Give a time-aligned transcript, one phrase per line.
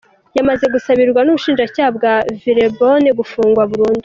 [0.37, 3.99] Yamaze gusabirwa n’ubushinjacyaha bwa Villeurbanne gufungwa burundu.